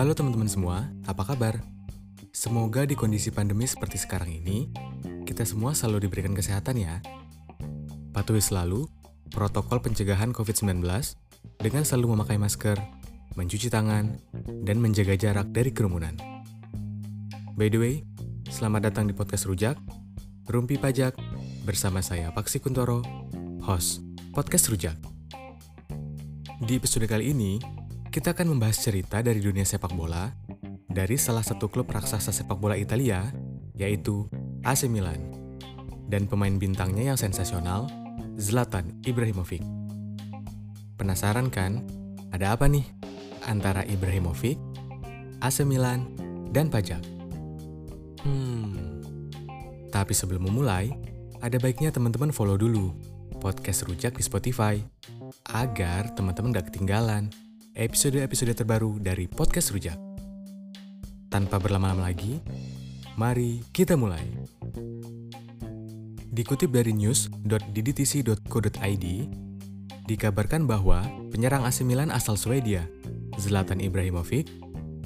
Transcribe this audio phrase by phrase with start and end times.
[0.00, 1.60] Halo teman-teman semua, apa kabar?
[2.32, 4.72] Semoga di kondisi pandemi seperti sekarang ini,
[5.28, 7.04] kita semua selalu diberikan kesehatan ya.
[8.08, 8.88] Patuhi selalu
[9.28, 10.80] protokol pencegahan COVID-19
[11.60, 12.80] dengan selalu memakai masker,
[13.36, 14.16] mencuci tangan,
[14.64, 16.16] dan menjaga jarak dari kerumunan.
[17.60, 18.00] By the way,
[18.48, 19.76] selamat datang di podcast Rujak,
[20.48, 21.12] Rumpi Pajak,
[21.68, 23.04] bersama saya Paksi Kuntoro,
[23.68, 24.00] host
[24.32, 24.96] Podcast Rujak.
[26.64, 27.79] Di episode kali ini,
[28.10, 30.34] kita akan membahas cerita dari dunia sepak bola
[30.90, 33.30] dari salah satu klub raksasa sepak bola Italia,
[33.78, 34.26] yaitu
[34.66, 35.30] AC Milan.
[36.10, 37.86] Dan pemain bintangnya yang sensasional,
[38.34, 39.62] Zlatan Ibrahimovic.
[40.98, 41.86] Penasaran kan?
[42.34, 42.82] Ada apa nih
[43.46, 44.58] antara Ibrahimovic,
[45.38, 46.10] AC Milan,
[46.50, 47.06] dan pajak?
[48.26, 48.74] Hmm.
[49.94, 50.90] Tapi sebelum memulai,
[51.38, 52.90] ada baiknya teman-teman follow dulu
[53.38, 54.82] podcast Rujak di Spotify
[55.54, 57.30] agar teman-teman gak ketinggalan
[57.74, 59.94] episode-episode terbaru dari Podcast Rujak.
[61.30, 62.42] Tanpa berlama-lama lagi,
[63.14, 64.26] mari kita mulai.
[66.30, 69.06] Dikutip dari news.ddtc.co.id,
[70.06, 72.90] dikabarkan bahwa penyerang AC Milan asal Swedia,
[73.38, 74.50] Zlatan Ibrahimovic,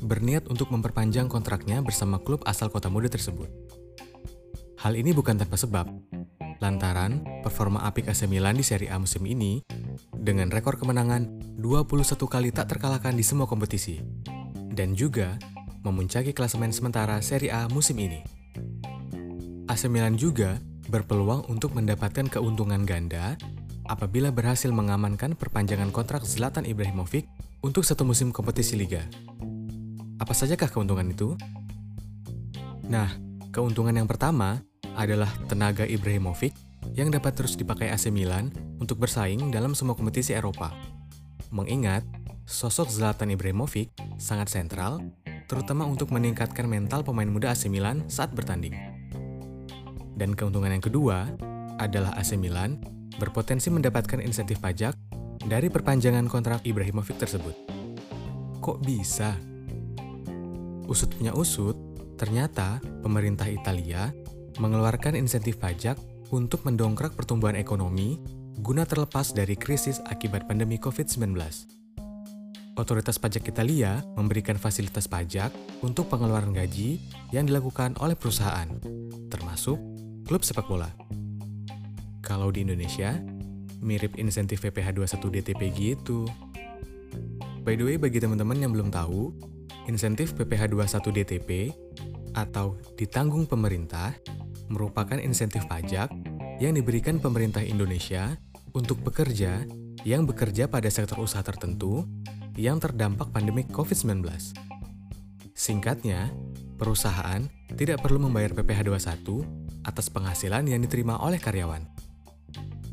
[0.05, 3.49] berniat untuk memperpanjang kontraknya bersama klub asal kota muda tersebut.
[4.81, 5.89] Hal ini bukan tanpa sebab,
[6.63, 9.63] lantaran performa apik AC Milan di Serie A musim ini
[10.15, 11.27] dengan rekor kemenangan
[11.59, 14.03] 21 kali tak terkalahkan di semua kompetisi,
[14.75, 15.39] dan juga
[15.85, 18.21] memuncaki klasemen sementara Serie A musim ini.
[19.69, 23.37] AC Milan juga berpeluang untuk mendapatkan keuntungan ganda
[23.89, 27.29] apabila berhasil mengamankan perpanjangan kontrak Zlatan Ibrahimovic
[27.65, 29.05] untuk satu musim kompetisi liga.
[30.21, 31.37] Apa sajakah keuntungan itu?
[32.89, 33.09] Nah,
[33.53, 34.61] keuntungan yang pertama
[34.95, 36.55] adalah tenaga Ibrahimovic
[36.95, 40.71] yang dapat terus dipakai AC Milan untuk bersaing dalam semua kompetisi Eropa.
[41.55, 42.05] Mengingat,
[42.45, 45.01] sosok Zlatan Ibrahimovic sangat sentral,
[45.47, 48.75] terutama untuk meningkatkan mental pemain muda AC Milan saat bertanding.
[50.15, 51.27] Dan keuntungan yang kedua
[51.83, 52.79] adalah AC Milan
[53.19, 54.95] berpotensi mendapatkan insentif pajak
[55.45, 57.55] dari perpanjangan kontrak Ibrahimovic tersebut.
[58.63, 59.35] Kok bisa?
[60.85, 61.77] Usut punya usut,
[62.17, 64.13] ternyata pemerintah Italia
[64.59, 65.99] mengeluarkan insentif pajak
[66.31, 68.19] untuk mendongkrak pertumbuhan ekonomi
[68.63, 71.35] guna terlepas dari krisis akibat pandemi COVID-19.
[72.75, 75.55] Otoritas pajak Italia memberikan fasilitas pajak
[75.87, 76.99] untuk pengeluaran gaji
[77.31, 78.67] yang dilakukan oleh perusahaan,
[79.31, 79.79] termasuk
[80.27, 80.91] klub sepak bola.
[82.19, 83.15] Kalau di Indonesia,
[83.79, 86.27] mirip insentif PPh 21 DTP gitu.
[87.63, 89.31] By the way, bagi teman-teman yang belum tahu,
[89.87, 91.51] insentif PPh 21 DTP
[92.35, 94.11] atau ditanggung pemerintah
[94.69, 96.11] merupakan insentif pajak
[96.63, 98.37] yang diberikan pemerintah Indonesia
[98.75, 99.63] untuk pekerja
[100.05, 102.05] yang bekerja pada sektor usaha tertentu
[102.55, 104.23] yang terdampak pandemi COVID-19.
[105.55, 106.35] Singkatnya,
[106.77, 111.83] perusahaan tidak perlu membayar PPh 21 atas penghasilan yang diterima oleh karyawan.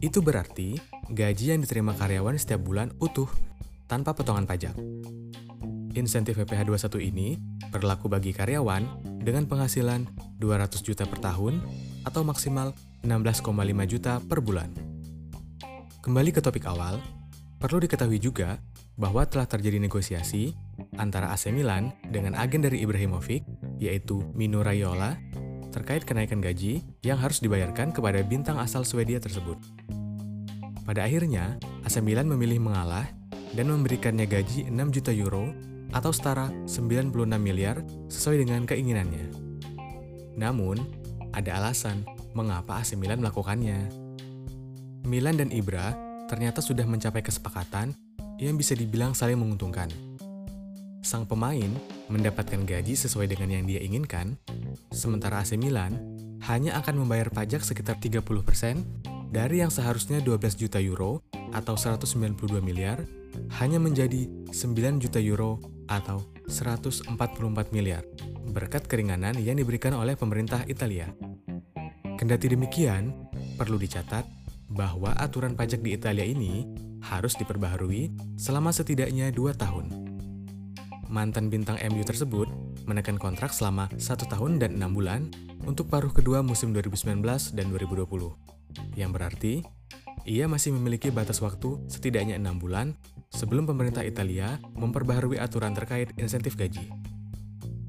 [0.02, 0.78] Itu berarti
[1.10, 3.30] gaji yang diterima karyawan setiap bulan utuh
[3.86, 4.74] tanpa potongan pajak.
[5.94, 7.36] Insentif PPh 21 ini
[7.70, 10.10] berlaku bagi karyawan dengan penghasilan
[10.42, 11.62] 200 juta per tahun
[12.04, 12.74] atau maksimal
[13.06, 13.46] 16,5
[13.86, 14.70] juta per bulan.
[16.02, 16.98] Kembali ke topik awal,
[17.62, 18.58] perlu diketahui juga
[18.98, 20.54] bahwa telah terjadi negosiasi
[20.98, 23.46] antara AC Milan dengan agen dari Ibrahimovic,
[23.78, 25.18] yaitu Mino Raiola,
[25.72, 29.58] terkait kenaikan gaji yang harus dibayarkan kepada bintang asal Swedia tersebut.
[30.84, 33.08] Pada akhirnya, AC Milan memilih mengalah
[33.54, 39.28] dan memberikannya gaji 6 juta euro atau setara 96 miliar sesuai dengan keinginannya.
[40.40, 40.80] Namun,
[41.36, 42.04] ada alasan
[42.36, 43.92] mengapa AC Milan melakukannya.
[45.08, 45.92] Milan dan Ibra
[46.32, 47.92] ternyata sudah mencapai kesepakatan
[48.40, 49.92] yang bisa dibilang saling menguntungkan.
[51.02, 51.70] Sang pemain
[52.08, 54.38] mendapatkan gaji sesuai dengan yang dia inginkan,
[54.94, 55.98] sementara AC Milan
[56.48, 58.22] hanya akan membayar pajak sekitar 30%
[59.32, 63.04] dari yang seharusnya 12 juta euro atau 192 miliar
[63.60, 65.60] hanya menjadi 9 juta euro
[65.92, 67.12] atau 144
[67.76, 68.08] miliar
[68.52, 71.12] berkat keringanan yang diberikan oleh pemerintah Italia.
[72.16, 73.12] Kendati demikian,
[73.60, 74.24] perlu dicatat
[74.72, 76.64] bahwa aturan pajak di Italia ini
[77.04, 79.92] harus diperbaharui selama setidaknya dua tahun.
[81.12, 82.48] Mantan bintang MU tersebut
[82.88, 85.28] menekan kontrak selama satu tahun dan enam bulan
[85.68, 87.20] untuk paruh kedua musim 2019
[87.52, 88.08] dan 2020,
[88.96, 89.60] yang berarti
[90.26, 92.94] ia masih memiliki batas waktu setidaknya enam bulan
[93.34, 96.92] sebelum pemerintah Italia memperbaharui aturan terkait insentif gaji.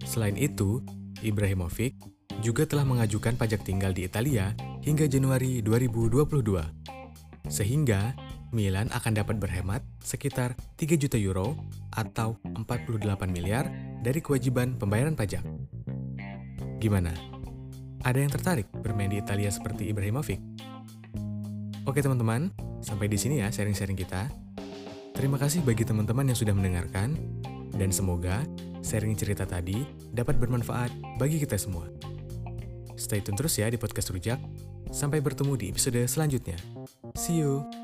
[0.03, 0.81] Selain itu,
[1.23, 1.95] Ibrahimovic
[2.43, 6.33] juga telah mengajukan pajak tinggal di Italia hingga Januari 2022.
[7.47, 8.17] Sehingga
[8.53, 11.57] Milan akan dapat berhemat sekitar 3 juta euro
[11.93, 13.69] atau 48 miliar
[14.05, 15.41] dari kewajiban pembayaran pajak.
[16.77, 17.15] Gimana?
[18.03, 20.43] Ada yang tertarik bermain di Italia seperti Ibrahimovic?
[21.83, 24.31] Oke teman-teman, sampai di sini ya sharing-sharing kita.
[25.19, 27.19] Terima kasih bagi teman-teman yang sudah mendengarkan,
[27.75, 28.47] dan semoga
[28.87, 29.83] sharing cerita tadi
[30.15, 31.91] dapat bermanfaat bagi kita semua.
[32.95, 34.39] Stay tune terus ya di podcast Rujak.
[34.95, 36.55] Sampai bertemu di episode selanjutnya.
[37.19, 37.82] See you!